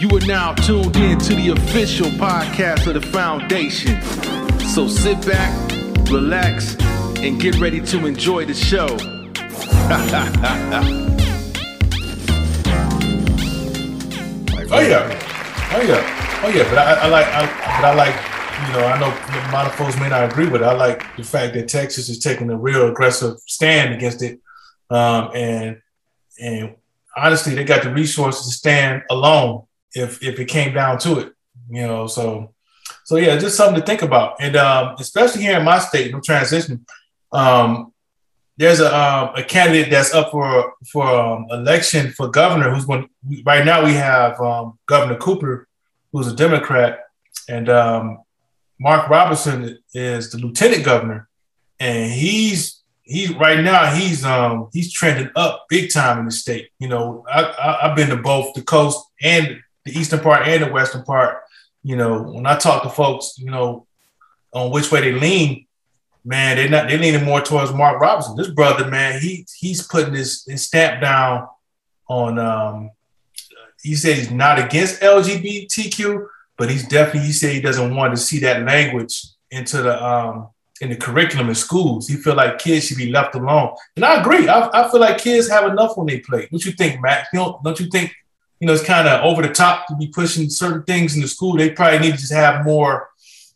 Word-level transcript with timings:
You 0.00 0.08
are 0.16 0.24
now 0.26 0.54
tuned 0.54 0.96
in 0.96 1.18
to 1.18 1.34
the 1.34 1.48
official 1.48 2.06
podcast 2.10 2.86
of 2.86 2.94
the 2.94 3.00
foundation. 3.00 4.00
So 4.60 4.86
sit 4.86 5.20
back, 5.26 5.52
relax, 6.08 6.76
and 7.16 7.40
get 7.40 7.58
ready 7.58 7.80
to 7.80 8.06
enjoy 8.06 8.44
the 8.44 8.54
show. 8.54 8.86
Oh 14.70 14.80
yeah, 14.80 15.08
oh 15.72 15.80
yeah, 15.80 16.42
oh 16.44 16.50
yeah. 16.50 16.68
But 16.68 16.78
I, 16.78 16.92
I 16.92 17.06
like, 17.08 17.26
I, 17.26 17.46
but 17.80 17.86
I 17.86 17.94
like, 17.94 18.14
you 18.66 18.72
know, 18.74 18.84
I 18.86 18.98
know 19.00 19.08
a 19.08 19.50
lot 19.50 19.66
of 19.66 19.74
folks 19.74 19.98
may 19.98 20.10
not 20.10 20.30
agree 20.30 20.46
with 20.46 20.60
it. 20.60 20.66
I 20.66 20.74
like 20.74 21.16
the 21.16 21.24
fact 21.24 21.54
that 21.54 21.68
Texas 21.68 22.10
is 22.10 22.18
taking 22.18 22.50
a 22.50 22.56
real 22.56 22.86
aggressive 22.86 23.38
stand 23.46 23.94
against 23.94 24.20
it, 24.22 24.42
um, 24.90 25.30
and 25.34 25.80
and 26.38 26.76
honestly, 27.16 27.54
they 27.54 27.64
got 27.64 27.82
the 27.82 27.90
resources 27.90 28.46
to 28.46 28.52
stand 28.52 29.04
alone 29.10 29.64
if 29.94 30.22
if 30.22 30.38
it 30.38 30.46
came 30.46 30.74
down 30.74 30.98
to 30.98 31.20
it. 31.20 31.32
You 31.70 31.86
know, 31.86 32.06
so 32.06 32.54
so 33.04 33.16
yeah, 33.16 33.36
just 33.36 33.56
something 33.56 33.80
to 33.80 33.86
think 33.86 34.02
about, 34.02 34.36
and 34.40 34.56
um, 34.56 34.96
especially 34.98 35.42
here 35.42 35.58
in 35.58 35.64
my 35.64 35.78
state, 35.78 36.14
I'm 36.14 36.22
transitioning. 36.22 36.84
Um, 37.32 37.92
there's 38.58 38.80
a 38.80 38.94
um, 38.94 39.30
a 39.36 39.42
candidate 39.42 39.90
that's 39.90 40.12
up 40.12 40.30
for 40.30 40.74
for 40.90 41.06
um, 41.06 41.46
election 41.50 42.10
for 42.10 42.28
governor 42.28 42.74
who's 42.74 42.84
going 42.84 43.08
right 43.44 43.64
now 43.64 43.84
we 43.84 43.94
have 43.94 44.38
um, 44.40 44.78
Governor 44.86 45.16
Cooper 45.16 45.66
who's 46.12 46.26
a 46.26 46.34
Democrat 46.34 47.04
and 47.48 47.68
um, 47.68 48.18
Mark 48.80 49.08
Robinson 49.08 49.78
is 49.94 50.30
the 50.30 50.38
lieutenant 50.38 50.84
governor 50.84 51.28
and 51.78 52.10
he's 52.10 52.82
he's 53.02 53.32
right 53.36 53.60
now 53.60 53.94
he's 53.94 54.24
um 54.24 54.68
he's 54.72 54.92
trending 54.92 55.30
up 55.36 55.66
big 55.68 55.92
time 55.92 56.18
in 56.18 56.26
the 56.26 56.32
state 56.32 56.68
you 56.78 56.88
know 56.88 57.24
I, 57.30 57.42
I 57.42 57.88
I've 57.88 57.96
been 57.96 58.10
to 58.10 58.16
both 58.16 58.54
the 58.54 58.62
coast 58.62 59.00
and 59.22 59.60
the 59.88 59.98
eastern 59.98 60.20
part 60.20 60.46
and 60.46 60.62
the 60.62 60.70
western 60.70 61.02
part 61.02 61.42
you 61.82 61.96
know 61.96 62.22
when 62.22 62.46
I 62.46 62.56
talk 62.56 62.82
to 62.82 62.88
folks 62.88 63.34
you 63.38 63.50
know 63.50 63.86
on 64.52 64.70
which 64.70 64.90
way 64.90 65.00
they 65.00 65.12
lean 65.12 65.66
man, 66.28 66.56
they're 66.56 66.68
not 66.68 66.88
they're 66.88 66.98
leaning 66.98 67.24
more 67.24 67.40
towards 67.40 67.72
Mark 67.72 68.00
Robinson. 68.00 68.36
This 68.36 68.50
brother, 68.50 68.88
man, 68.88 69.20
he 69.20 69.46
he's 69.56 69.86
putting 69.86 70.14
his, 70.14 70.44
his 70.46 70.64
stamp 70.64 71.00
down 71.00 71.48
on 72.08 72.38
um 72.38 72.90
he 73.82 73.94
said 73.94 74.16
he's 74.16 74.30
not 74.30 74.58
against 74.58 75.00
LGBTQ, 75.00 76.26
but 76.56 76.70
he's 76.70 76.86
definitely 76.86 77.26
he 77.28 77.32
said 77.32 77.52
he 77.52 77.60
doesn't 77.60 77.94
want 77.94 78.14
to 78.14 78.20
see 78.20 78.38
that 78.40 78.62
language 78.62 79.22
into 79.50 79.80
the 79.82 80.04
um 80.04 80.48
in 80.80 80.90
the 80.90 80.96
curriculum 80.96 81.48
in 81.48 81.54
schools. 81.54 82.06
He 82.06 82.16
feel 82.16 82.34
like 82.34 82.58
kids 82.58 82.86
should 82.86 82.98
be 82.98 83.10
left 83.10 83.34
alone. 83.34 83.74
And 83.96 84.04
I 84.04 84.20
agree. 84.20 84.48
I, 84.48 84.68
I 84.72 84.90
feel 84.90 85.00
like 85.00 85.18
kids 85.18 85.48
have 85.48 85.68
enough 85.70 85.96
on 85.96 86.06
they 86.06 86.20
plate. 86.20 86.52
What 86.52 86.64
you 86.64 86.72
think, 86.72 87.00
Matt? 87.00 87.26
You 87.32 87.40
don't, 87.40 87.64
don't 87.64 87.80
you 87.80 87.86
think, 87.86 88.14
you 88.60 88.66
know, 88.66 88.72
it's 88.72 88.84
kind 88.84 89.08
of 89.08 89.24
over 89.24 89.42
the 89.42 89.52
top 89.52 89.86
to 89.88 89.96
be 89.96 90.08
pushing 90.08 90.50
certain 90.50 90.82
things 90.82 91.14
in 91.14 91.22
the 91.22 91.28
school? 91.28 91.56
They 91.56 91.70
probably 91.70 92.00
need 92.00 92.12
to 92.12 92.18
just 92.18 92.32
have 92.32 92.64
more 92.64 93.08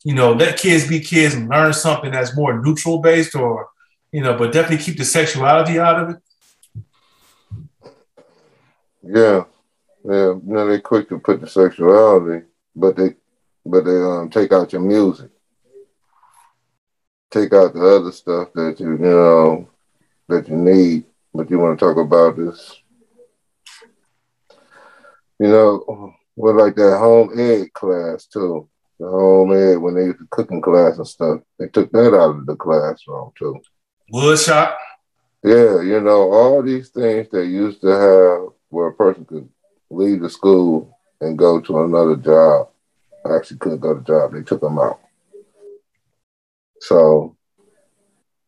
you 0.04 0.14
know, 0.14 0.32
let 0.32 0.58
kids 0.58 0.88
be 0.88 1.00
kids 1.00 1.34
and 1.34 1.48
learn 1.48 1.72
something 1.72 2.10
that's 2.10 2.36
more 2.36 2.60
neutral 2.60 2.98
based 2.98 3.34
or, 3.34 3.68
you 4.10 4.20
know, 4.20 4.36
but 4.36 4.52
definitely 4.52 4.84
keep 4.84 4.98
the 4.98 5.04
sexuality 5.04 5.78
out 5.78 6.02
of 6.02 6.10
it. 6.10 7.92
Yeah. 9.02 9.44
Yeah. 10.04 10.34
You 10.34 10.42
know, 10.44 10.66
they 10.66 10.80
quick 10.80 11.08
to 11.08 11.18
put 11.18 11.40
the 11.40 11.46
sexuality, 11.46 12.46
but 12.74 12.96
they 12.96 13.14
but 13.64 13.84
they 13.84 13.96
um 13.96 14.28
take 14.30 14.52
out 14.52 14.72
your 14.72 14.82
music. 14.82 15.30
Take 17.30 17.52
out 17.52 17.72
the 17.72 17.80
other 17.80 18.12
stuff 18.12 18.48
that 18.54 18.78
you, 18.80 18.92
you 18.92 18.98
know, 18.98 19.68
that 20.28 20.48
you 20.48 20.56
need, 20.56 21.04
but 21.32 21.48
you 21.48 21.58
want 21.58 21.78
to 21.78 21.84
talk 21.84 21.96
about 21.96 22.36
this. 22.36 22.81
You 25.42 25.48
know, 25.48 26.14
with 26.36 26.54
like 26.54 26.76
that 26.76 26.98
home 26.98 27.36
ed 27.36 27.72
class 27.72 28.26
too 28.26 28.68
the 29.02 29.08
home 29.08 29.52
ed 29.52 29.76
when 29.76 29.94
they 29.94 30.04
used 30.04 30.20
the 30.20 30.26
cooking 30.30 30.60
class 30.60 30.96
and 30.96 31.06
stuff. 31.06 31.40
They 31.58 31.66
took 31.66 31.90
that 31.90 32.14
out 32.14 32.36
of 32.36 32.46
the 32.46 32.54
classroom 32.54 33.32
too. 33.36 33.60
Woodshop. 34.12 34.76
Yeah, 35.42 35.80
you 35.80 36.00
know, 36.00 36.30
all 36.30 36.62
these 36.62 36.90
things 36.90 37.26
they 37.32 37.44
used 37.44 37.80
to 37.80 37.88
have 37.88 38.52
where 38.68 38.88
a 38.88 38.94
person 38.94 39.24
could 39.24 39.48
leave 39.90 40.22
the 40.22 40.30
school 40.30 40.96
and 41.20 41.36
go 41.36 41.60
to 41.60 41.82
another 41.82 42.14
job. 42.14 42.68
Actually 43.28 43.58
couldn't 43.58 43.80
go 43.80 43.94
to 43.98 44.04
job. 44.04 44.32
They 44.32 44.42
took 44.42 44.60
them 44.60 44.78
out. 44.78 45.00
So 46.80 47.36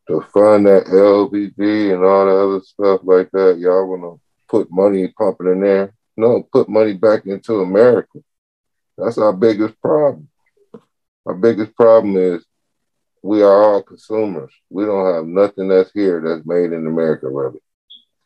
to 0.07 0.21
fund 0.33 0.67
that 0.67 0.85
LBG 0.87 1.95
and 1.95 2.05
all 2.05 2.27
the 2.27 2.37
other 2.37 2.65
stuff 2.65 3.01
like 3.03 3.31
that, 3.33 3.59
y'all 3.59 3.89
wanna 3.89 4.17
put 4.49 4.71
money 4.71 5.09
pumping 5.09 5.49
in 5.49 5.61
there. 5.61 5.95
No, 6.17 6.43
put 6.43 6.69
money 6.69 6.95
back 6.95 7.27
into 7.27 7.61
America. 7.61 8.21
That's 8.97 9.19
our 9.19 9.33
biggest 9.33 9.81
problem. 9.81 10.29
Our 11.27 11.35
biggest 11.35 11.75
problem 11.75 12.17
is 12.17 12.45
we 13.23 13.43
are 13.43 13.63
all 13.63 13.83
consumers. 13.83 14.53
We 14.71 14.85
don't 14.85 15.15
have 15.15 15.27
nothing 15.27 15.69
that's 15.69 15.91
here 15.93 16.21
that's 16.21 16.47
made 16.47 16.73
in 16.73 16.87
America, 16.87 17.29
really. 17.29 17.61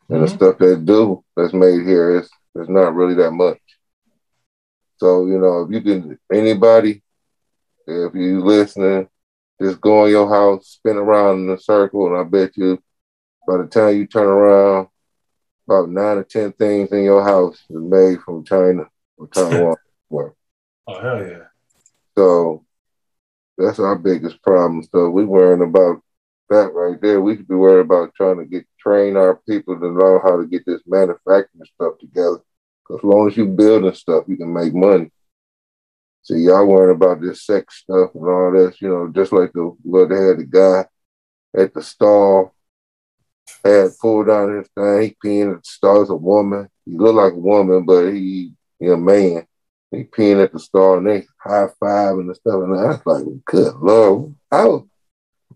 And 0.09 0.17
mm-hmm. 0.17 0.21
the 0.21 0.27
stuff 0.27 0.57
that 0.59 0.85
do 0.85 1.23
that's 1.35 1.53
made 1.53 1.85
here 1.85 2.19
is 2.19 2.29
it's 2.55 2.69
not 2.69 2.93
really 2.93 3.15
that 3.15 3.31
much. 3.31 3.59
So, 4.97 5.25
you 5.27 5.39
know, 5.39 5.61
if 5.61 5.71
you 5.71 5.81
can 5.81 6.19
anybody, 6.31 7.01
if 7.87 8.13
you 8.13 8.43
listening, 8.43 9.07
just 9.61 9.79
go 9.79 10.05
in 10.05 10.11
your 10.11 10.29
house, 10.29 10.67
spin 10.67 10.97
around 10.97 11.39
in 11.39 11.49
a 11.49 11.59
circle, 11.59 12.07
and 12.07 12.17
I 12.17 12.23
bet 12.23 12.57
you 12.57 12.81
by 13.47 13.57
the 13.57 13.67
time 13.67 13.95
you 13.95 14.05
turn 14.05 14.27
around, 14.27 14.89
about 15.69 15.89
nine 15.89 16.17
or 16.17 16.23
ten 16.23 16.51
things 16.53 16.91
in 16.91 17.03
your 17.03 17.23
house 17.23 17.63
is 17.69 17.81
made 17.81 18.19
from 18.21 18.43
China 18.43 18.85
or 19.17 19.27
Taiwan. 19.27 19.75
oh 20.11 20.99
hell 20.99 21.25
yeah. 21.25 21.43
So 22.17 22.65
that's 23.55 23.77
our 23.77 23.95
biggest 23.95 24.41
problem. 24.41 24.83
So 24.91 25.09
we 25.11 25.25
worrying 25.25 25.61
about 25.61 26.01
that 26.49 26.73
right 26.73 26.99
there. 26.99 27.21
We 27.21 27.35
should 27.35 27.47
be 27.47 27.53
worried 27.53 27.81
about 27.85 28.15
trying 28.15 28.39
to 28.39 28.45
get 28.45 28.65
train 28.79 29.15
our 29.15 29.35
people 29.47 29.79
to 29.79 29.91
know 29.91 30.19
how 30.23 30.37
to 30.37 30.47
get 30.47 30.65
this 30.65 30.81
manufacturing 30.87 31.65
stuff 31.75 31.99
together. 31.99 32.39
Because 32.83 33.01
as 33.01 33.03
long 33.03 33.27
as 33.27 33.37
you 33.37 33.45
building 33.45 33.93
stuff, 33.93 34.23
you 34.27 34.37
can 34.37 34.51
make 34.51 34.73
money. 34.73 35.11
See, 36.23 36.39
y'all 36.39 36.65
worrying 36.65 36.95
about 36.95 37.21
this 37.21 37.45
sex 37.45 37.75
stuff 37.83 38.15
and 38.15 38.27
all 38.27 38.51
this, 38.51 38.81
you 38.81 38.89
know, 38.89 39.11
just 39.13 39.31
like 39.31 39.53
the 39.53 39.75
well, 39.83 40.07
they 40.07 40.15
had 40.15 40.39
the 40.39 40.45
guy 40.45 40.85
at 41.55 41.73
the 41.75 41.83
stall 41.83 42.55
had 43.63 43.97
pulled 43.99 44.27
down 44.27 44.57
his 44.57 44.67
thing, 44.75 45.01
he 45.01 45.17
peeing 45.23 45.51
at 45.53 45.63
the 45.63 45.69
stall 45.69 46.01
as 46.01 46.09
a 46.09 46.15
woman. 46.15 46.69
He 46.85 46.97
looked 46.97 47.15
like 47.15 47.33
a 47.33 47.37
woman, 47.37 47.85
but 47.85 48.11
he, 48.11 48.53
he 48.79 48.87
a 48.87 48.97
man. 48.97 49.45
He 49.91 50.03
peeing 50.03 50.43
at 50.43 50.53
the 50.53 50.59
star 50.59 50.97
and 50.97 51.07
they 51.07 51.25
high 51.37 51.67
five 51.79 52.15
and 52.17 52.35
stuff. 52.35 52.63
And 52.63 52.79
I 52.79 52.85
was 52.85 53.01
like, 53.05 53.25
good 53.45 53.75
Lord. 53.75 54.35
I 54.51 54.79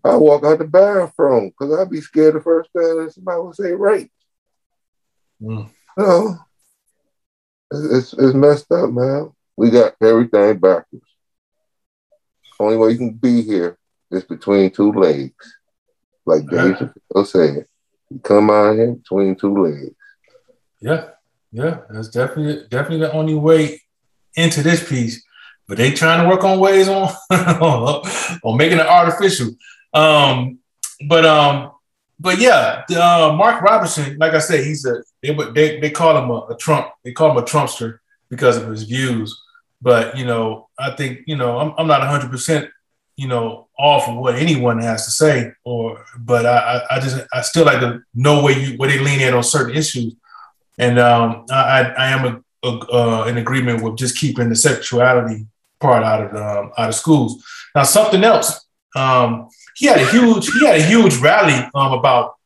I 0.04 0.16
walk 0.16 0.44
out 0.44 0.58
the 0.58 0.64
bathroom 0.64 1.48
because 1.48 1.78
I'd 1.78 1.90
be 1.90 2.00
scared 2.00 2.34
the 2.34 2.40
first 2.40 2.68
time 2.76 3.04
that 3.04 3.12
somebody 3.14 3.40
would 3.40 3.54
say 3.54 3.72
rape. 3.72 4.10
Mm. 5.40 5.70
No. 5.96 6.38
It's, 7.70 8.12
it's 8.12 8.34
messed 8.34 8.70
up, 8.70 8.90
man. 8.90 9.32
We 9.56 9.70
got 9.70 9.94
everything 10.02 10.58
backwards. 10.58 11.06
Only 12.58 12.76
way 12.76 12.90
you 12.90 12.98
can 12.98 13.12
be 13.12 13.42
here 13.42 13.78
is 14.10 14.24
between 14.24 14.70
two 14.70 14.92
legs. 14.92 15.56
Like 16.26 16.48
Dave 16.48 16.76
Chappelle 16.76 17.26
said. 17.26 17.66
Come 18.22 18.50
out 18.50 18.74
here 18.74 18.92
between 18.92 19.36
two 19.36 19.56
legs. 19.56 19.94
Yeah, 20.80 21.08
yeah. 21.52 21.80
That's 21.90 22.08
definitely 22.08 22.66
definitely 22.68 23.06
the 23.06 23.12
only 23.12 23.34
way 23.34 23.80
into 24.36 24.62
this 24.62 24.86
piece, 24.88 25.24
but 25.66 25.78
they 25.78 25.92
trying 25.92 26.22
to 26.22 26.28
work 26.28 26.44
on 26.44 26.60
ways 26.60 26.88
on 26.88 27.08
on 27.30 28.56
making 28.56 28.78
it 28.78 28.86
artificial. 28.86 29.50
Um, 29.92 30.58
but 31.08 31.24
um, 31.24 31.72
but 32.20 32.38
yeah, 32.38 32.84
the, 32.88 33.02
uh, 33.02 33.32
Mark 33.32 33.62
Robinson, 33.62 34.16
like 34.18 34.34
I 34.34 34.38
said, 34.38 34.64
he's 34.64 34.84
a 34.84 35.02
they 35.22 35.34
they, 35.52 35.80
they 35.80 35.90
call 35.90 36.16
him 36.22 36.30
a, 36.30 36.54
a, 36.54 36.56
Trump. 36.56 36.88
They 37.04 37.12
call 37.12 37.30
him 37.30 37.38
a 37.38 37.42
Trumpster 37.42 37.98
because 38.28 38.56
of 38.56 38.68
his 38.68 38.84
views. 38.84 39.40
But 39.80 40.16
you 40.16 40.24
know, 40.24 40.68
I 40.78 40.94
think 40.94 41.20
you 41.26 41.36
know 41.36 41.58
I'm, 41.58 41.74
I'm 41.78 41.86
not 41.86 42.00
100 42.00 42.30
percent 42.30 42.70
you 43.16 43.28
know 43.28 43.63
off 43.78 44.08
of 44.08 44.16
what 44.16 44.36
anyone 44.36 44.80
has 44.80 45.04
to 45.04 45.10
say, 45.10 45.52
or 45.64 46.04
but 46.18 46.46
I 46.46 46.82
I 46.90 47.00
just 47.00 47.26
I 47.32 47.40
still 47.42 47.64
like 47.64 47.80
to 47.80 48.02
know 48.14 48.42
where 48.42 48.58
you 48.58 48.76
where 48.76 48.88
they 48.88 48.98
lean 48.98 49.20
in 49.20 49.34
on 49.34 49.42
certain 49.42 49.76
issues. 49.76 50.14
And 50.76 50.98
um, 50.98 51.46
I, 51.50 51.92
I 51.96 52.06
am 52.08 52.24
a 52.24 52.44
uh, 52.64 53.26
in 53.28 53.36
agreement 53.38 53.82
with 53.82 53.96
just 53.96 54.18
keeping 54.18 54.48
the 54.48 54.56
sexuality 54.56 55.46
part 55.80 56.02
out 56.02 56.22
of 56.22 56.36
um, 56.36 56.72
out 56.78 56.88
of 56.88 56.94
schools. 56.94 57.44
Now, 57.74 57.82
something 57.82 58.24
else. 58.24 58.64
Um, 58.96 59.48
he 59.74 59.86
had 59.86 59.98
a 59.98 60.06
huge 60.06 60.46
he 60.52 60.66
had 60.66 60.76
a 60.76 60.82
huge 60.82 61.16
rally 61.16 61.68
um, 61.74 61.92
about 61.92 62.36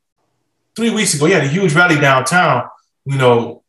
three 0.75 0.91
weeks 0.91 1.15
ago. 1.15 1.27
He 1.27 1.33
had 1.33 1.45
a 1.45 1.49
huge 1.49 1.75
rally 1.75 2.01
downtown. 2.01 2.69
You 3.05 3.17
know, 3.17 3.63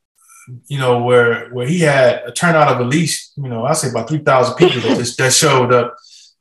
you 0.68 0.80
know 0.80 1.04
where 1.04 1.50
where 1.50 1.68
he 1.68 1.80
had 1.80 2.24
a 2.26 2.32
turnout 2.32 2.70
of 2.70 2.82
at 2.82 2.88
least 2.88 3.34
you 3.36 3.50
know 3.50 3.66
I 3.66 3.74
say 3.74 3.90
about 3.90 4.08
three 4.08 4.20
thousand 4.20 4.56
people 4.56 4.82
that 4.82 4.98
just, 4.98 5.18
that 5.18 5.34
showed 5.34 5.74
up, 5.74 5.98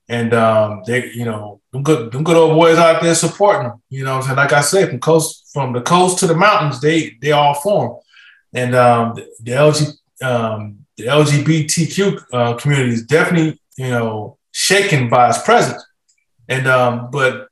and 0.09 0.33
um, 0.33 0.83
they 0.87 1.11
you 1.11 1.25
know 1.25 1.61
them 1.73 1.83
good 1.83 2.13
them 2.13 2.25
good 2.25 2.37
old 2.37 2.55
boys 2.55 2.79
out 2.79 3.03
there 3.03 3.15
supporting 3.15 3.69
them. 3.69 3.83
You 3.91 4.05
know, 4.05 4.21
and 4.21 4.37
like 4.37 4.53
I 4.53 4.61
said, 4.61 4.89
from 4.89 5.01
coast 5.01 5.51
from 5.53 5.73
the 5.73 5.83
coast 5.83 6.19
to 6.21 6.27
the 6.27 6.35
mountains, 6.35 6.81
they 6.81 7.17
they 7.21 7.33
all 7.33 7.55
form. 7.55 7.99
And 8.55 8.75
um, 8.75 9.15
the, 9.15 9.29
the 9.43 9.51
LG, 9.53 9.93
um, 10.23 10.87
the 10.97 11.05
LGBTQ 11.05 12.25
uh, 12.33 12.55
community 12.55 12.93
is 12.95 13.05
definitely, 13.05 13.61
you 13.77 13.91
know, 13.91 14.39
shaken 14.53 15.11
by 15.11 15.29
his 15.29 15.39
presence. 15.39 15.85
And 16.49 16.67
um, 16.67 17.11
but 17.11 17.49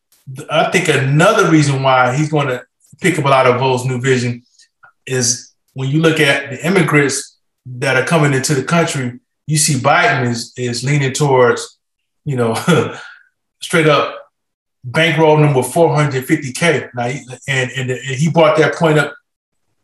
I 0.51 0.71
think 0.71 0.89
another 0.89 1.51
reason 1.51 1.83
why 1.83 2.17
he's 2.17 2.31
going 2.31 2.49
to 2.49 2.65
pick 3.01 3.19
up 3.19 3.25
a 3.25 3.29
lot 3.29 3.47
of 3.47 3.61
votes, 3.61 3.85
New 3.85 4.01
Vision, 4.01 4.43
is 5.07 5.53
when 5.75 5.91
you 5.91 6.01
look 6.01 6.19
at 6.19 6.51
the 6.51 6.67
immigrants 6.67 7.39
that 7.67 7.97
are 7.97 8.07
coming 8.07 8.33
into 8.33 8.55
the 8.55 8.65
country, 8.65 9.21
you 9.47 9.59
see 9.59 9.75
Biden 9.75 10.29
is 10.29 10.53
is 10.57 10.83
leaning 10.83 11.13
towards, 11.13 11.79
you 12.27 12.37
know, 12.37 12.55
straight 13.63 13.89
up 13.89 14.27
bankroll 14.85 15.39
number 15.39 15.61
450k. 15.61 16.91
Now, 16.95 17.07
and, 17.49 17.71
and 17.73 17.91
and 17.91 18.01
he 18.01 18.31
brought 18.31 18.59
that 18.59 18.75
point 18.75 18.99
up. 18.99 19.15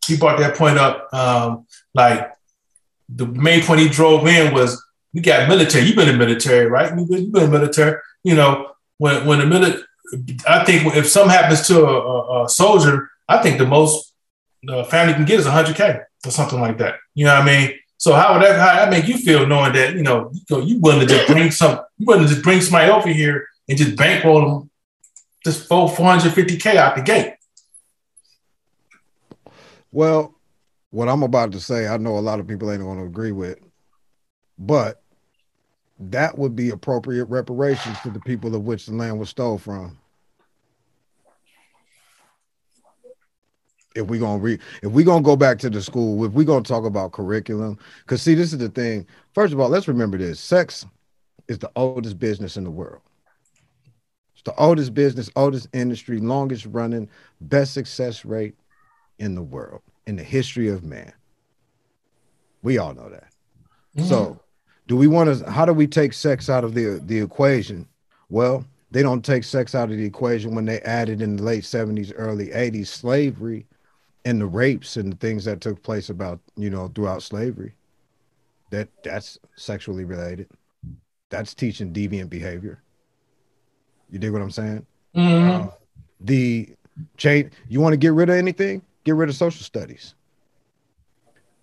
He 0.06 0.16
brought 0.16 0.38
that 0.38 0.56
point 0.56 0.78
up. 0.78 1.08
Um, 1.14 1.66
like 1.94 2.30
the 3.08 3.26
main 3.26 3.62
point 3.62 3.80
he 3.80 3.88
drove 3.88 4.26
in 4.26 4.52
was 4.52 4.82
we 5.14 5.20
got 5.20 5.48
military. 5.48 5.84
You've 5.84 5.96
been 5.96 6.08
in 6.08 6.18
military, 6.18 6.66
right? 6.66 6.92
You've 6.96 7.32
been, 7.32 7.44
in 7.44 7.50
military. 7.50 8.00
You 8.24 8.34
know, 8.34 8.72
when 8.98 9.26
when 9.26 9.38
the 9.38 9.46
military, 9.46 9.82
I 10.48 10.64
think 10.64 10.94
if 10.94 11.08
something 11.08 11.30
happens 11.30 11.66
to 11.68 11.84
a, 11.84 12.00
a, 12.00 12.44
a 12.44 12.48
soldier, 12.48 13.10
I 13.28 13.38
think 13.38 13.58
the 13.58 13.66
most 13.66 14.12
the 14.62 14.84
family 14.84 15.14
can 15.14 15.24
get 15.24 15.40
is 15.40 15.46
100k 15.46 16.04
or 16.24 16.30
something 16.30 16.60
like 16.60 16.78
that. 16.78 16.96
You 17.14 17.24
know 17.24 17.34
what 17.34 17.42
I 17.42 17.46
mean? 17.46 17.78
So 18.02 18.14
how 18.14 18.32
would 18.32 18.42
that 18.42 18.58
how 18.58 18.74
that 18.74 18.90
make 18.90 19.06
you 19.06 19.16
feel 19.16 19.46
knowing 19.46 19.74
that 19.74 19.94
you 19.94 20.02
know 20.02 20.32
you 20.50 20.80
willing 20.80 21.06
to 21.06 21.14
just 21.14 21.28
bring 21.28 21.52
some 21.52 21.78
you 21.98 22.06
willing 22.06 22.24
to 22.24 22.28
just 22.28 22.42
bring 22.42 22.60
somebody 22.60 22.90
over 22.90 23.08
here 23.08 23.46
and 23.68 23.78
just 23.78 23.94
bankroll 23.94 24.40
them 24.40 24.70
just 25.44 25.68
four 25.68 25.88
450k 25.88 26.74
out 26.74 26.96
the 26.96 27.02
gate? 27.02 27.34
Well, 29.92 30.34
what 30.90 31.08
I'm 31.08 31.22
about 31.22 31.52
to 31.52 31.60
say, 31.60 31.86
I 31.86 31.96
know 31.96 32.18
a 32.18 32.18
lot 32.18 32.40
of 32.40 32.48
people 32.48 32.72
ain't 32.72 32.82
going 32.82 32.98
to 32.98 33.04
agree 33.04 33.30
with, 33.30 33.60
but 34.58 35.00
that 36.00 36.36
would 36.36 36.56
be 36.56 36.70
appropriate 36.70 37.26
reparations 37.26 38.00
to 38.00 38.10
the 38.10 38.18
people 38.18 38.56
of 38.56 38.64
which 38.64 38.86
the 38.86 38.94
land 38.94 39.20
was 39.20 39.28
stole 39.28 39.58
from. 39.58 39.96
If 43.94 44.06
we're 44.06 44.20
gonna 44.20 44.38
re 44.38 44.58
if 44.82 44.90
we're 44.90 45.04
gonna 45.04 45.22
go 45.22 45.36
back 45.36 45.58
to 45.60 45.70
the 45.70 45.82
school, 45.82 46.24
if 46.24 46.32
we're 46.32 46.44
gonna 46.44 46.62
talk 46.62 46.84
about 46.84 47.12
curriculum, 47.12 47.78
because 48.00 48.22
see, 48.22 48.34
this 48.34 48.52
is 48.52 48.58
the 48.58 48.68
thing. 48.68 49.06
First 49.34 49.52
of 49.52 49.60
all, 49.60 49.68
let's 49.68 49.88
remember 49.88 50.18
this: 50.18 50.40
sex 50.40 50.86
is 51.48 51.58
the 51.58 51.70
oldest 51.76 52.18
business 52.18 52.56
in 52.56 52.64
the 52.64 52.70
world. 52.70 53.02
It's 54.34 54.42
the 54.42 54.54
oldest 54.56 54.94
business, 54.94 55.30
oldest 55.36 55.68
industry, 55.72 56.18
longest 56.18 56.66
running, 56.66 57.08
best 57.40 57.74
success 57.74 58.24
rate 58.24 58.54
in 59.18 59.34
the 59.34 59.42
world 59.42 59.82
in 60.06 60.16
the 60.16 60.24
history 60.24 60.68
of 60.68 60.84
man. 60.84 61.12
We 62.62 62.78
all 62.78 62.94
know 62.94 63.08
that. 63.08 63.32
Mm-hmm. 63.96 64.08
So, 64.08 64.40
do 64.86 64.96
we 64.96 65.06
want 65.06 65.38
to? 65.38 65.50
How 65.50 65.64
do 65.64 65.72
we 65.72 65.86
take 65.86 66.12
sex 66.12 66.48
out 66.48 66.64
of 66.64 66.74
the 66.74 67.00
the 67.04 67.20
equation? 67.20 67.86
Well, 68.30 68.64
they 68.90 69.02
don't 69.02 69.24
take 69.24 69.44
sex 69.44 69.74
out 69.74 69.90
of 69.90 69.96
the 69.96 70.04
equation 70.04 70.54
when 70.54 70.64
they 70.64 70.80
added 70.80 71.22
in 71.22 71.36
the 71.36 71.42
late 71.42 71.64
70s, 71.64 72.12
early 72.16 72.48
80s 72.48 72.86
slavery 72.86 73.66
and 74.24 74.40
the 74.40 74.46
rapes 74.46 74.96
and 74.96 75.12
the 75.12 75.16
things 75.16 75.44
that 75.44 75.60
took 75.60 75.82
place 75.82 76.08
about, 76.10 76.40
you 76.56 76.70
know, 76.70 76.88
throughout 76.88 77.22
slavery. 77.22 77.74
That 78.70 78.88
that's 79.02 79.38
sexually 79.56 80.04
related. 80.04 80.48
That's 81.28 81.54
teaching 81.54 81.92
deviant 81.92 82.30
behavior. 82.30 82.82
You 84.10 84.18
dig 84.18 84.32
what 84.32 84.42
I'm 84.42 84.50
saying? 84.50 84.86
Mm-hmm. 85.14 85.68
Uh, 85.68 85.70
the 86.20 86.70
change. 87.16 87.52
You 87.68 87.80
want 87.80 87.92
to 87.92 87.98
get 87.98 88.12
rid 88.12 88.28
of 88.28 88.36
anything? 88.36 88.82
Get 89.04 89.14
rid 89.14 89.28
of 89.28 89.34
social 89.34 89.62
studies. 89.62 90.14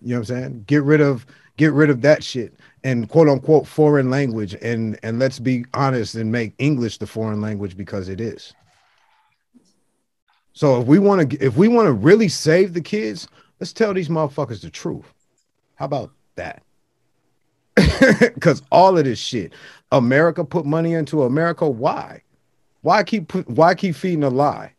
You 0.02 0.10
know 0.10 0.20
what 0.20 0.30
I'm 0.30 0.36
saying? 0.36 0.64
Get 0.68 0.84
rid 0.84 1.02
of 1.02 1.26
get 1.58 1.74
rid 1.74 1.90
of 1.90 2.02
that 2.02 2.24
shit 2.24 2.54
and 2.84 3.10
quote 3.10 3.28
unquote 3.28 3.68
foreign 3.68 4.10
language 4.10 4.56
and 4.62 4.98
and 5.04 5.20
let's 5.20 5.40
be 5.40 5.66
honest 5.74 6.16
and 6.16 6.32
make 6.32 6.54
English 6.58 6.98
the 7.00 7.08
foreign 7.08 7.42
language 7.42 7.76
because 7.76 8.08
it 8.08 8.22
is. 8.22 8.54
So 10.60 10.82
if 10.82 10.88
we 10.88 11.00
want 11.00 11.32
to 11.32 11.38
if 11.38 11.56
we 11.56 11.70
want 11.70 11.86
to 11.86 11.94
really 11.94 12.28
save 12.28 12.74
the 12.74 12.82
kids, 12.82 13.30
let's 13.62 13.72
tell 13.72 13.94
these 13.94 14.10
motherfuckers 14.10 14.60
the 14.60 14.70
truth. 14.70 15.06
How 15.76 15.86
about 15.86 16.12
that? 16.36 16.64
Cuz 18.42 18.62
all 18.70 18.98
of 18.98 19.06
this 19.06 19.20
shit 19.20 19.54
America 19.94 20.44
put 20.44 20.66
money 20.66 20.96
into 20.96 21.24
America 21.24 21.70
why? 21.70 22.24
Why 22.82 23.04
keep 23.04 23.30
put, 23.30 23.50
why 23.50 23.74
keep 23.74 23.96
feeding 23.96 24.26
a 24.26 24.30
lie 24.30 24.74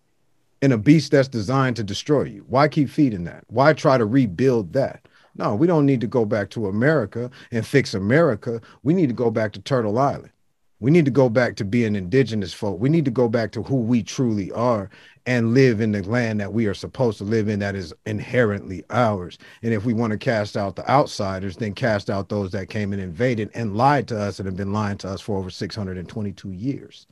in 0.61 0.71
a 0.71 0.77
beast 0.77 1.12
that's 1.12 1.29
designed 1.29 1.77
to 1.77 1.82
destroy 1.82 2.25
you? 2.25 2.44
Why 2.47 2.69
keep 2.69 2.91
feeding 2.91 3.25
that? 3.25 3.44
Why 3.47 3.73
try 3.73 3.97
to 3.97 4.05
rebuild 4.05 4.75
that? 4.75 5.09
No, 5.35 5.55
we 5.55 5.67
don't 5.67 5.87
need 5.87 6.03
to 6.03 6.06
go 6.06 6.27
back 6.27 6.50
to 6.50 6.67
America 6.67 7.31
and 7.53 7.67
fix 7.67 7.94
America. 7.94 8.61
We 8.82 8.93
need 8.93 9.09
to 9.09 9.15
go 9.15 9.31
back 9.31 9.53
to 9.53 9.61
Turtle 9.62 9.99
Island. 9.99 10.32
We 10.81 10.91
need 10.91 11.05
to 11.05 11.11
go 11.11 11.29
back 11.29 11.56
to 11.56 11.65
being 11.65 11.94
indigenous 11.94 12.53
folk. 12.53 12.81
We 12.81 12.88
need 12.88 13.05
to 13.05 13.11
go 13.11 13.29
back 13.29 13.53
to 13.53 13.62
who 13.62 13.77
we 13.77 14.03
truly 14.03 14.50
are 14.53 14.91
and 15.27 15.55
live 15.55 15.81
in 15.81 15.93
the 15.93 16.03
land 16.03 16.41
that 16.41 16.53
we 16.53 16.67
are 16.67 16.75
supposed 16.75 17.19
to 17.19 17.25
live 17.25 17.49
in 17.49 17.59
that 17.61 17.77
is 17.77 17.93
inherently 18.06 18.82
ours. 18.91 19.38
And 19.62 19.75
if 19.75 19.85
we 19.85 19.93
want 19.93 20.12
to 20.12 20.19
cast 20.19 20.56
out 20.56 20.77
the 20.77 20.91
outsiders, 20.91 21.56
then 21.59 21.75
cast 21.75 22.09
out 22.09 22.31
those 22.31 22.50
that 22.53 22.71
came 22.71 22.93
and 22.93 23.03
invaded 23.03 23.50
and 23.55 23.77
lied 23.77 24.09
to 24.09 24.19
us 24.19 24.38
and 24.38 24.47
have 24.47 24.56
been 24.56 24.73
lying 24.73 24.99
to 24.99 25.09
us 25.09 25.21
for 25.21 25.37
over 25.37 25.50
622 25.50 26.50
years 26.53 27.06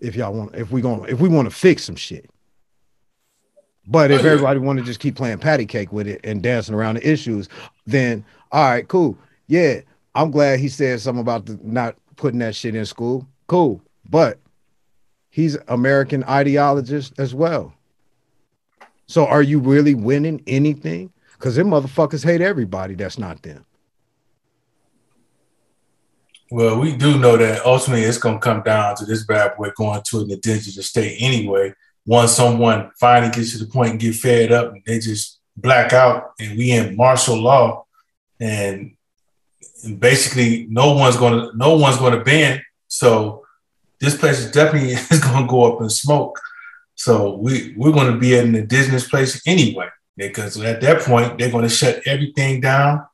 if 0.00 0.14
y'all 0.14 0.34
want 0.34 0.54
if 0.54 0.70
we 0.70 0.80
going 0.80 1.08
if 1.08 1.20
we 1.20 1.28
want 1.28 1.48
to 1.48 1.54
fix 1.54 1.84
some 1.84 1.96
shit. 1.96 2.30
But 3.86 4.10
if 4.10 4.24
everybody 4.24 4.58
want 4.60 4.78
to 4.78 4.84
just 4.84 5.00
keep 5.00 5.14
playing 5.14 5.38
patty 5.38 5.66
cake 5.66 5.92
with 5.92 6.06
it 6.06 6.20
and 6.24 6.42
dancing 6.42 6.74
around 6.74 6.96
the 6.96 7.10
issues, 7.10 7.48
then 7.86 8.24
all 8.50 8.64
right, 8.64 8.88
cool. 8.88 9.18
Yeah, 9.46 9.80
I'm 10.14 10.30
glad 10.30 10.58
he 10.58 10.68
said 10.68 11.00
something 11.00 11.20
about 11.20 11.46
the, 11.46 11.58
not 11.62 11.96
putting 12.16 12.40
that 12.40 12.54
shit 12.54 12.74
in 12.74 12.86
school. 12.86 13.26
Cool. 13.46 13.82
But 14.08 14.38
he's 15.30 15.56
American 15.68 16.22
ideologist 16.24 17.18
as 17.18 17.34
well. 17.34 17.74
So 19.06 19.26
are 19.26 19.42
you 19.42 19.58
really 19.58 19.94
winning 19.94 20.42
anything? 20.46 21.12
Because 21.32 21.56
them 21.56 21.68
motherfuckers 21.68 22.24
hate 22.24 22.40
everybody 22.40 22.94
that's 22.94 23.18
not 23.18 23.42
them. 23.42 23.64
Well, 26.50 26.78
we 26.78 26.96
do 26.96 27.18
know 27.18 27.36
that 27.36 27.66
ultimately 27.66 28.04
it's 28.04 28.18
going 28.18 28.36
to 28.36 28.40
come 28.40 28.62
down 28.62 28.96
to 28.96 29.04
this 29.04 29.24
bad 29.24 29.56
boy 29.56 29.70
going 29.76 30.02
to 30.06 30.20
an 30.20 30.30
indigenous 30.30 30.86
state 30.86 31.16
anyway. 31.18 31.74
Once 32.06 32.32
someone 32.32 32.90
finally 33.00 33.32
gets 33.32 33.52
to 33.52 33.58
the 33.58 33.70
point 33.70 33.90
and 33.90 34.00
get 34.00 34.14
fed 34.14 34.52
up 34.52 34.72
and 34.72 34.82
they 34.86 34.98
just 34.98 35.40
black 35.56 35.92
out 35.92 36.32
and 36.38 36.56
we 36.56 36.70
in 36.70 36.96
martial 36.96 37.36
law 37.36 37.84
and, 38.40 38.93
and 39.84 39.98
basically 39.98 40.66
no 40.70 40.92
one's 40.92 41.16
to 41.50 41.56
no 41.56 41.76
one's 41.76 41.98
to 42.18 42.24
bend. 42.24 42.62
So 42.88 43.44
this 44.00 44.16
place 44.16 44.40
is 44.40 44.50
definitely 44.50 44.92
is 45.10 45.20
to 45.44 45.48
go 45.48 45.72
up 45.72 45.80
in 45.80 45.90
smoke. 45.90 46.38
So 46.94 47.36
we 47.36 47.74
we're 47.76 47.92
to 48.12 48.18
be 48.18 48.36
at 48.36 48.44
an 48.44 48.54
indigenous 48.54 49.08
place 49.08 49.42
anyway 49.46 49.88
because 50.16 50.60
at 50.60 50.80
that 50.80 51.02
point 51.02 51.38
they're 51.38 51.50
to 51.64 51.68
shut 51.68 52.00
everything 52.06 52.60
down 52.60 53.04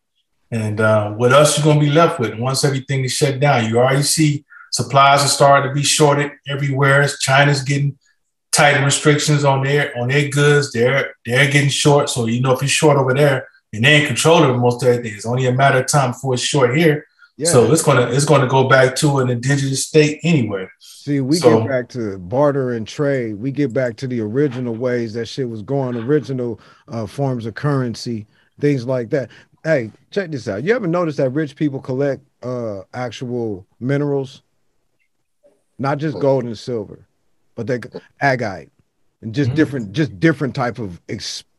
and 0.50 0.80
uh, 0.80 1.10
what 1.12 1.32
else 1.32 1.56
you're 1.56 1.64
to 1.78 1.84
be 1.84 1.92
left 1.92 2.18
with 2.18 2.38
once 2.38 2.64
everything 2.64 3.04
is 3.04 3.12
shut 3.12 3.38
down? 3.38 3.68
You 3.68 3.78
already 3.78 4.02
see 4.02 4.44
supplies 4.72 5.24
are 5.24 5.28
starting 5.28 5.70
to 5.70 5.74
be 5.74 5.84
shorted 5.84 6.32
everywhere. 6.48 7.06
China's 7.20 7.62
getting 7.62 7.96
tighter 8.50 8.84
restrictions 8.84 9.44
on 9.44 9.62
their 9.62 9.96
on 9.96 10.08
their 10.08 10.28
goods. 10.28 10.72
They're 10.72 11.14
they're 11.24 11.50
getting 11.50 11.70
short. 11.70 12.10
So 12.10 12.26
you 12.26 12.40
know 12.40 12.52
if 12.52 12.62
you're 12.62 12.68
short 12.68 12.96
over 12.96 13.14
there 13.14 13.48
and 13.72 13.84
they 13.84 13.94
ain't 13.94 14.06
controlling 14.06 14.58
most 14.58 14.82
everything, 14.82 15.14
it's 15.14 15.26
only 15.26 15.46
a 15.46 15.52
matter 15.52 15.78
of 15.78 15.86
time 15.86 16.12
before 16.12 16.34
it's 16.34 16.42
short 16.42 16.76
here. 16.76 17.06
Yeah. 17.36 17.48
So 17.48 17.72
it's 17.72 17.82
gonna 17.82 18.10
it's 18.10 18.26
gonna 18.26 18.46
go 18.46 18.68
back 18.68 18.94
to 18.96 19.18
an 19.18 19.30
indigenous 19.30 19.86
state 19.86 20.20
anyway. 20.22 20.68
See, 20.78 21.20
we 21.20 21.36
so, 21.36 21.60
get 21.60 21.68
back 21.68 21.88
to 21.90 22.18
barter 22.18 22.72
and 22.72 22.86
trade. 22.86 23.36
We 23.36 23.50
get 23.50 23.72
back 23.72 23.96
to 23.96 24.06
the 24.06 24.20
original 24.20 24.74
ways 24.74 25.14
that 25.14 25.26
shit 25.26 25.48
was 25.48 25.62
going, 25.62 25.96
original 25.96 26.60
uh, 26.88 27.06
forms 27.06 27.46
of 27.46 27.54
currency, 27.54 28.26
things 28.60 28.84
like 28.84 29.08
that 29.10 29.30
hey, 29.64 29.90
check 30.10 30.30
this 30.30 30.48
out. 30.48 30.64
You 30.64 30.74
ever 30.74 30.86
notice 30.86 31.16
that 31.16 31.30
rich 31.30 31.56
people 31.56 31.80
collect 31.80 32.22
uh 32.42 32.82
actual 32.94 33.66
minerals? 33.78 34.42
Not 35.78 35.98
just 35.98 36.18
gold 36.18 36.44
and 36.44 36.58
silver, 36.58 37.06
but 37.54 37.66
they 37.66 37.80
agate 38.20 38.70
and 39.22 39.34
just 39.34 39.48
mm-hmm. 39.48 39.56
different, 39.56 39.92
just 39.92 40.20
different 40.20 40.54
type 40.54 40.78
of 40.78 41.00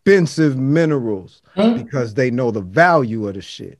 expensive 0.03 0.58
minerals 0.58 1.41
mm-hmm. 1.55 1.84
because 1.84 2.13
they 2.13 2.31
know 2.31 2.51
the 2.51 2.62
value 2.62 3.27
of 3.27 3.36
the 3.36 3.41
shit. 3.41 3.79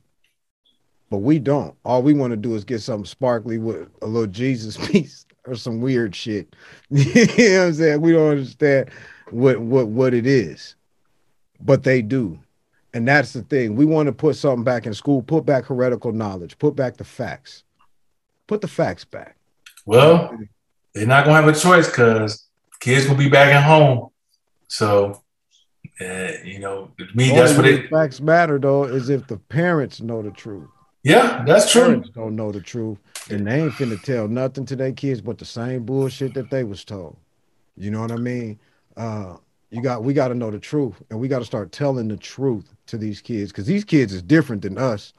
But 1.10 1.18
we 1.18 1.38
don't. 1.38 1.74
All 1.84 2.02
we 2.02 2.14
want 2.14 2.30
to 2.30 2.36
do 2.36 2.54
is 2.54 2.64
get 2.64 2.80
something 2.80 3.04
sparkly 3.04 3.58
with 3.58 3.88
a 4.00 4.06
little 4.06 4.28
Jesus 4.28 4.76
piece 4.88 5.26
or 5.46 5.54
some 5.54 5.80
weird 5.80 6.14
shit. 6.14 6.54
you 6.90 7.04
know 7.04 7.60
what 7.60 7.66
I'm 7.66 7.74
saying? 7.74 8.00
We 8.00 8.12
don't 8.12 8.30
understand 8.30 8.90
what 9.30 9.60
what 9.60 9.88
what 9.88 10.14
it 10.14 10.26
is. 10.26 10.74
But 11.60 11.82
they 11.82 12.02
do. 12.02 12.38
And 12.94 13.08
that's 13.08 13.32
the 13.32 13.42
thing. 13.42 13.76
We 13.76 13.84
want 13.84 14.06
to 14.06 14.12
put 14.12 14.36
something 14.36 14.64
back 14.64 14.86
in 14.86 14.94
school, 14.94 15.22
put 15.22 15.46
back 15.46 15.64
heretical 15.64 16.12
knowledge, 16.12 16.58
put 16.58 16.76
back 16.76 16.96
the 16.96 17.04
facts. 17.04 17.64
Put 18.46 18.60
the 18.60 18.68
facts 18.68 19.04
back. 19.04 19.36
Well, 19.86 20.36
they're 20.94 21.06
not 21.06 21.24
gonna 21.24 21.42
have 21.42 21.48
a 21.48 21.58
choice 21.58 21.88
because 21.88 22.46
kids 22.80 23.08
will 23.08 23.16
be 23.16 23.28
back 23.28 23.52
at 23.52 23.64
home. 23.64 24.08
So 24.68 25.21
Uh, 26.02 26.32
you 26.44 26.58
know, 26.58 26.90
to 26.98 27.06
me, 27.14 27.30
Only 27.30 27.40
that's 27.40 27.56
what 27.56 27.66
it. 27.66 27.90
Facts 27.90 28.20
matter 28.20 28.58
though, 28.58 28.84
is 28.84 29.08
if 29.08 29.26
the 29.26 29.36
parents 29.36 30.00
know 30.00 30.22
the 30.22 30.30
truth. 30.30 30.68
Yeah, 31.02 31.44
that's 31.46 31.70
true. 31.72 31.82
Parents 31.82 32.10
don't 32.14 32.36
know 32.36 32.52
the 32.52 32.60
truth, 32.60 32.98
and 33.30 33.46
they 33.46 33.62
ain't 33.62 33.72
finna 33.72 34.00
tell 34.02 34.28
nothing 34.28 34.64
to 34.66 34.76
their 34.76 34.92
kids 34.92 35.20
but 35.20 35.38
the 35.38 35.44
same 35.44 35.84
bullshit 35.84 36.34
that 36.34 36.50
they 36.50 36.64
was 36.64 36.84
told. 36.84 37.16
You 37.76 37.90
know 37.90 38.00
what 38.00 38.12
I 38.12 38.16
mean? 38.16 38.58
Uh, 38.96 39.36
you 39.70 39.80
got 39.82 40.04
we 40.04 40.12
got 40.12 40.28
to 40.28 40.34
know 40.34 40.50
the 40.50 40.58
truth, 40.58 41.02
and 41.10 41.18
we 41.18 41.28
got 41.28 41.38
to 41.40 41.44
start 41.44 41.72
telling 41.72 42.08
the 42.08 42.16
truth 42.16 42.74
to 42.86 42.98
these 42.98 43.20
kids 43.20 43.50
because 43.50 43.66
these 43.66 43.84
kids 43.84 44.12
is 44.12 44.22
different 44.22 44.62
than 44.62 44.78
us. 44.78 45.12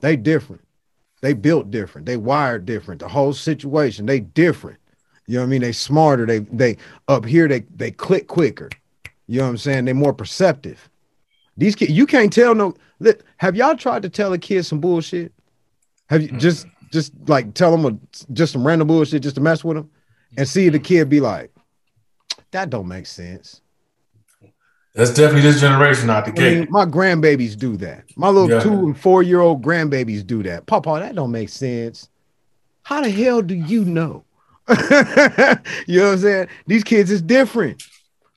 They 0.00 0.16
different. 0.16 0.62
They 1.20 1.32
built 1.34 1.70
different. 1.70 2.06
They 2.06 2.16
wired 2.16 2.66
different. 2.66 3.00
The 3.00 3.08
whole 3.08 3.32
situation, 3.32 4.06
they 4.06 4.20
different. 4.20 4.78
You 5.26 5.34
know 5.34 5.40
what 5.42 5.46
I 5.46 5.50
mean? 5.50 5.60
They 5.62 5.72
smarter. 5.72 6.26
They 6.26 6.40
they 6.40 6.76
up 7.08 7.24
here. 7.24 7.48
They 7.48 7.60
they 7.74 7.90
click 7.90 8.28
quicker. 8.28 8.70
You 9.26 9.38
know 9.38 9.44
what 9.44 9.50
I'm 9.50 9.58
saying? 9.58 9.84
They're 9.84 9.94
more 9.94 10.12
perceptive. 10.12 10.88
These 11.56 11.76
kids, 11.76 11.92
you 11.92 12.06
can't 12.06 12.32
tell 12.32 12.54
no. 12.54 12.74
Have 13.38 13.56
y'all 13.56 13.76
tried 13.76 14.02
to 14.02 14.08
tell 14.08 14.32
a 14.32 14.38
kid 14.38 14.64
some 14.64 14.80
bullshit? 14.80 15.32
Have 16.08 16.22
you 16.22 16.28
just 16.38 16.66
just 16.92 17.12
like 17.28 17.54
tell 17.54 17.70
them 17.70 17.84
a, 17.84 18.32
just 18.32 18.52
some 18.52 18.66
random 18.66 18.88
bullshit 18.88 19.22
just 19.22 19.36
to 19.36 19.40
mess 19.40 19.64
with 19.64 19.76
them, 19.76 19.90
and 20.36 20.48
see 20.48 20.68
the 20.68 20.78
kid 20.78 21.08
be 21.08 21.20
like, 21.20 21.52
that 22.52 22.70
don't 22.70 22.88
make 22.88 23.06
sense. 23.06 23.60
That's 24.94 25.10
definitely 25.10 25.42
this 25.42 25.60
generation 25.60 26.10
out 26.10 26.26
the 26.26 26.32
I 26.32 26.34
gate. 26.34 26.58
Mean, 26.60 26.68
my 26.70 26.84
grandbabies 26.84 27.56
do 27.56 27.76
that. 27.78 28.04
My 28.14 28.28
little 28.28 28.50
yeah. 28.50 28.60
two 28.60 28.72
and 28.72 28.98
four 28.98 29.22
year 29.22 29.40
old 29.40 29.62
grandbabies 29.62 30.26
do 30.26 30.42
that. 30.42 30.66
Papa, 30.66 30.98
that 31.00 31.14
don't 31.14 31.30
make 31.30 31.48
sense. 31.48 32.10
How 32.82 33.00
the 33.00 33.10
hell 33.10 33.40
do 33.40 33.54
you 33.54 33.84
know? 33.84 34.24
you 34.68 34.74
know 35.98 36.06
what 36.06 36.12
I'm 36.12 36.18
saying? 36.18 36.48
These 36.66 36.84
kids 36.84 37.10
is 37.10 37.22
different. 37.22 37.82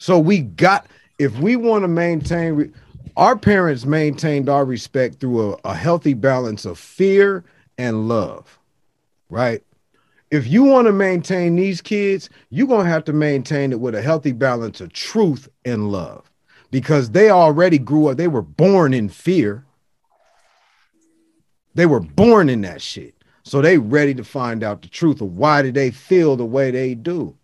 So 0.06 0.20
we 0.20 0.42
got 0.42 0.86
if 1.18 1.36
we 1.40 1.56
want 1.56 1.84
to 1.84 1.88
maintain 1.88 2.72
our 3.18 3.36
parents 3.36 3.88
maintained 3.88 4.50
our 4.50 4.64
respect 4.64 5.20
through 5.20 5.54
a, 5.54 5.58
a 5.66 5.74
healthy 5.74 6.14
balance 6.14 6.64
of 6.64 6.78
fear 6.78 7.44
and 7.80 8.08
love, 8.08 8.60
right? 9.32 9.64
If 10.30 10.46
you 10.46 10.64
want 10.64 10.86
to 10.86 10.92
maintain 10.92 11.56
these 11.56 11.82
kids, 11.82 12.30
you're 12.52 12.68
to 12.68 12.84
have 12.84 13.04
to 13.06 13.14
maintain 13.14 13.72
it 13.72 13.80
with 13.80 13.96
a 13.96 14.02
healthy 14.04 14.32
balance 14.32 14.80
of 14.80 14.94
truth 14.94 15.50
and 15.66 15.92
love 15.92 16.30
because 16.70 17.10
they 17.10 17.32
already 17.32 17.80
grew 17.80 18.10
up, 18.10 18.18
they 18.18 18.28
were 18.28 18.44
born 18.44 18.94
in 18.94 19.10
fear. 19.10 19.66
They 21.74 21.88
were 21.88 22.00
born 22.00 22.50
in 22.50 22.62
that 22.62 22.84
shit. 22.84 23.16
So 23.42 23.60
they 23.60 23.80
ready 23.80 24.14
to 24.14 24.24
find 24.24 24.64
out 24.64 24.84
the 24.84 24.88
truth 24.88 25.20
of 25.22 25.36
why 25.36 25.64
did 25.64 25.74
they 25.74 25.90
feel 25.90 26.36
the 26.36 26.46
way 26.46 26.70
they 26.70 26.94
do. 26.94 27.36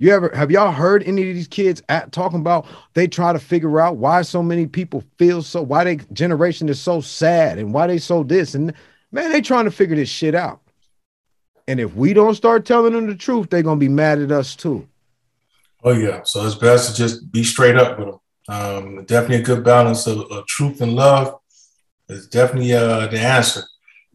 You 0.00 0.14
ever 0.14 0.30
have 0.34 0.50
y'all 0.50 0.72
heard 0.72 1.02
any 1.02 1.28
of 1.28 1.34
these 1.36 1.46
kids 1.46 1.82
at 1.90 2.10
talking 2.10 2.40
about 2.40 2.66
they 2.94 3.06
try 3.06 3.34
to 3.34 3.38
figure 3.38 3.80
out 3.80 3.98
why 3.98 4.22
so 4.22 4.42
many 4.42 4.66
people 4.66 5.04
feel 5.18 5.42
so 5.42 5.60
why 5.60 5.84
they 5.84 5.96
generation 6.14 6.70
is 6.70 6.80
so 6.80 7.02
sad 7.02 7.58
and 7.58 7.74
why 7.74 7.86
they 7.86 7.98
so 7.98 8.22
this 8.22 8.54
and 8.54 8.72
man 9.12 9.30
they 9.30 9.42
trying 9.42 9.66
to 9.66 9.70
figure 9.70 9.94
this 9.94 10.08
shit 10.08 10.34
out. 10.34 10.62
And 11.68 11.78
if 11.78 11.94
we 11.94 12.14
don't 12.14 12.34
start 12.34 12.64
telling 12.64 12.94
them 12.94 13.08
the 13.08 13.14
truth, 13.14 13.50
they're 13.50 13.62
gonna 13.62 13.78
be 13.78 13.90
mad 13.90 14.20
at 14.20 14.32
us 14.32 14.56
too. 14.56 14.88
Oh 15.84 15.92
yeah, 15.92 16.22
so 16.24 16.46
it's 16.46 16.54
best 16.54 16.90
to 16.90 16.96
just 16.96 17.30
be 17.30 17.44
straight 17.44 17.76
up 17.76 17.98
with 17.98 18.08
them. 18.08 18.18
Um, 18.48 19.04
definitely 19.04 19.36
a 19.36 19.42
good 19.42 19.62
balance 19.62 20.06
of, 20.06 20.20
of 20.32 20.46
truth 20.46 20.80
and 20.80 20.94
love 20.94 21.38
is 22.08 22.26
definitely 22.26 22.72
uh, 22.72 23.06
the 23.06 23.20
answer. 23.20 23.64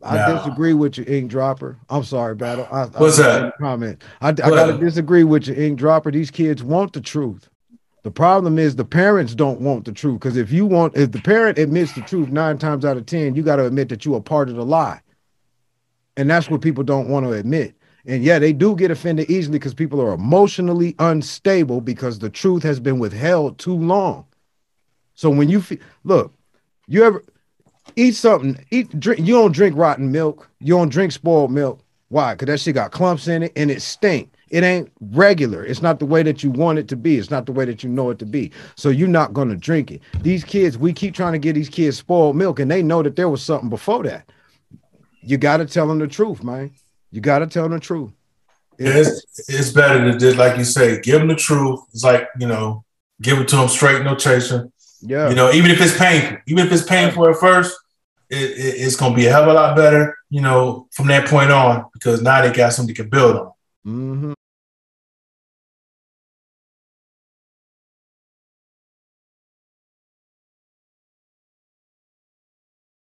I 0.05 0.33
disagree 0.33 0.73
with 0.73 0.97
you, 0.97 1.05
ink 1.07 1.29
dropper. 1.29 1.77
I'm 1.89 2.03
sorry, 2.03 2.35
battle. 2.35 2.67
I, 2.71 2.85
what's 2.85 3.19
I, 3.19 3.39
that? 3.39 3.57
Comment. 3.57 4.01
I, 4.21 4.29
I 4.29 4.31
gotta 4.31 4.77
disagree 4.77 5.23
with 5.23 5.47
you, 5.47 5.55
ink 5.55 5.79
dropper. 5.79 6.11
These 6.11 6.31
kids 6.31 6.63
want 6.63 6.93
the 6.93 7.01
truth. 7.01 7.49
The 8.03 8.11
problem 8.11 8.59
is 8.59 8.75
the 8.75 8.85
parents 8.85 9.33
don't 9.33 9.61
want 9.61 9.85
the 9.85 9.91
truth 9.91 10.19
because 10.19 10.37
if 10.37 10.51
you 10.51 10.67
want, 10.67 10.95
if 10.95 11.11
the 11.11 11.21
parent 11.21 11.57
admits 11.57 11.93
the 11.93 12.01
truth 12.01 12.29
nine 12.29 12.59
times 12.59 12.85
out 12.85 12.97
of 12.97 13.07
ten, 13.07 13.35
you 13.35 13.41
got 13.41 13.55
to 13.55 13.65
admit 13.65 13.89
that 13.89 14.05
you 14.05 14.13
are 14.15 14.21
part 14.21 14.47
of 14.47 14.55
the 14.55 14.65
lie, 14.65 15.01
and 16.15 16.29
that's 16.29 16.49
what 16.49 16.61
people 16.61 16.83
don't 16.83 17.09
want 17.09 17.25
to 17.25 17.33
admit. 17.33 17.73
And 18.05 18.23
yeah, 18.23 18.37
they 18.37 18.53
do 18.53 18.75
get 18.75 18.91
offended 18.91 19.29
easily 19.29 19.57
because 19.57 19.73
people 19.73 19.99
are 19.99 20.13
emotionally 20.13 20.93
unstable 20.99 21.81
because 21.81 22.19
the 22.19 22.29
truth 22.29 22.61
has 22.61 22.79
been 22.79 22.99
withheld 22.99 23.57
too 23.57 23.75
long. 23.75 24.25
So 25.15 25.31
when 25.31 25.49
you 25.49 25.59
feel, 25.59 25.79
look, 26.03 26.31
you 26.87 27.03
ever 27.03 27.23
eat 27.95 28.15
something, 28.15 28.63
eat 28.71 28.99
drink. 28.99 29.25
You 29.25 29.35
don't 29.35 29.51
drink 29.51 29.75
rotten 29.77 30.11
milk. 30.11 30.49
You 30.59 30.75
don't 30.75 30.89
drink 30.89 31.11
spoiled 31.11 31.51
milk. 31.51 31.81
Why? 32.09 32.33
Because 32.33 32.47
that 32.47 32.59
shit 32.59 32.75
got 32.75 32.91
clumps 32.91 33.27
in 33.27 33.43
it 33.43 33.53
and 33.55 33.71
it 33.71 33.81
stink. 33.81 34.31
It 34.49 34.63
ain't 34.63 34.91
regular. 35.01 35.65
It's 35.65 35.81
not 35.81 35.99
the 35.99 36.05
way 36.05 36.21
that 36.23 36.43
you 36.43 36.51
want 36.51 36.77
it 36.77 36.87
to 36.89 36.95
be. 36.95 37.17
It's 37.17 37.31
not 37.31 37.45
the 37.45 37.51
way 37.51 37.65
that 37.65 37.83
you 37.83 37.89
know 37.89 38.11
it 38.11 38.19
to 38.19 38.25
be. 38.25 38.51
So 38.75 38.89
you're 38.89 39.07
not 39.07 39.33
gonna 39.33 39.55
drink 39.55 39.91
it. 39.91 40.01
These 40.21 40.43
kids, 40.43 40.77
we 40.77 40.93
keep 40.93 41.15
trying 41.15 41.33
to 41.33 41.39
get 41.39 41.53
these 41.53 41.69
kids 41.69 41.97
spoiled 41.97 42.35
milk, 42.35 42.59
and 42.59 42.69
they 42.69 42.83
know 42.83 43.01
that 43.01 43.15
there 43.15 43.29
was 43.29 43.41
something 43.41 43.69
before 43.69 44.03
that. 44.03 44.29
You 45.21 45.37
got 45.37 45.57
to 45.57 45.65
tell 45.65 45.87
them 45.87 45.97
the 45.97 46.07
truth, 46.07 46.43
man. 46.43 46.71
You 47.11 47.19
got 47.21 47.39
to 47.39 47.47
tell 47.47 47.63
them 47.63 47.73
the 47.73 47.79
truth. 47.79 48.11
It's, 48.77 49.49
it's 49.49 49.71
better 49.71 50.11
to 50.11 50.17
just 50.17 50.37
like 50.37 50.57
you 50.57 50.63
say, 50.63 50.99
give 50.99 51.19
them 51.19 51.29
the 51.29 51.35
truth. 51.35 51.79
It's 51.93 52.03
like 52.03 52.27
you 52.39 52.47
know, 52.47 52.85
give 53.21 53.39
it 53.39 53.47
to 53.49 53.55
them 53.55 53.67
straight, 53.67 54.03
no 54.03 54.15
chasing. 54.15 54.71
Yeah. 55.05 55.29
You 55.29 55.35
know, 55.35 55.51
even 55.51 55.71
if 55.71 55.79
it's 55.79 55.97
painful, 55.97 56.37
even 56.47 56.65
if 56.65 56.71
it's 56.71 56.83
painful 56.83 57.27
at 57.29 57.35
first, 57.37 57.77
it, 58.29 58.51
it, 58.51 58.81
it's 58.81 58.95
going 58.95 59.11
to 59.11 59.15
be 59.15 59.27
a 59.27 59.31
hell 59.31 59.43
of 59.43 59.49
a 59.49 59.53
lot 59.53 59.75
better, 59.75 60.17
you 60.29 60.41
know, 60.41 60.87
from 60.91 61.07
that 61.07 61.27
point 61.27 61.51
on, 61.51 61.85
because 61.93 62.21
now 62.21 62.41
they 62.41 62.51
got 62.51 62.73
something 62.73 62.95
to 62.95 63.03
build 63.03 63.35
on. 63.37 63.51
Mm-hmm. 63.85 64.33